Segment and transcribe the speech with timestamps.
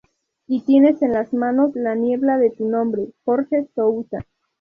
[0.47, 4.25] Ya tienes En las manos, la niebla de tu nombre, Jorge Souza.